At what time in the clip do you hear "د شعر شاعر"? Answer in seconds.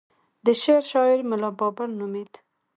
0.45-1.19